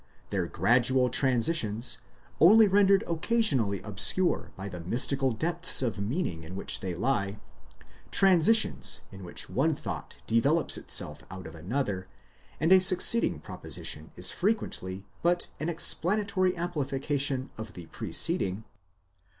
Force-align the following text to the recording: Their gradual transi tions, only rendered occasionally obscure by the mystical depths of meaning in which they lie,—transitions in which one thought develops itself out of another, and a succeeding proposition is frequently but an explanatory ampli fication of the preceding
Their 0.31 0.47
gradual 0.47 1.11
transi 1.11 1.53
tions, 1.53 1.99
only 2.39 2.67
rendered 2.67 3.03
occasionally 3.05 3.83
obscure 3.83 4.51
by 4.55 4.67
the 4.67 4.79
mystical 4.79 5.31
depths 5.31 5.83
of 5.83 5.99
meaning 5.99 6.41
in 6.41 6.55
which 6.55 6.79
they 6.79 6.95
lie,—transitions 6.95 9.01
in 9.11 9.23
which 9.23 9.47
one 9.47 9.75
thought 9.75 10.17
develops 10.25 10.75
itself 10.75 11.21
out 11.29 11.45
of 11.45 11.53
another, 11.53 12.07
and 12.59 12.71
a 12.71 12.81
succeeding 12.81 13.41
proposition 13.41 14.09
is 14.15 14.31
frequently 14.31 15.05
but 15.21 15.49
an 15.59 15.69
explanatory 15.69 16.53
ampli 16.53 16.83
fication 16.99 17.49
of 17.55 17.73
the 17.73 17.85
preceding 17.85 18.63